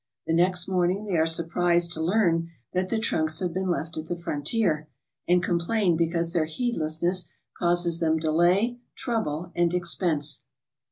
[0.25, 4.07] The next morning they are surprised to learn that the trunks have been left at
[4.07, 4.87] the frontier,
[5.27, 7.25] and complain because their heed lessness
[7.59, 10.41] causes them delay, trouble, and expense.